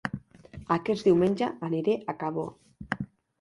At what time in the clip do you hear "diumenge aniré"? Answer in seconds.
1.09-1.99